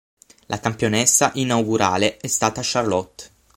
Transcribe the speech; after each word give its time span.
La 0.47 0.59
campionessa 0.59 1.29
inaugurale 1.35 2.17
è 2.17 2.25
stata 2.25 2.61
Charlotte. 2.63 3.25